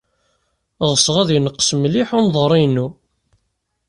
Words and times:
Ɣseɣ 0.91 1.15
ad 1.17 1.29
yenqes 1.35 1.69
mliḥ 1.77 2.09
unḍerri-inu. 2.17 2.87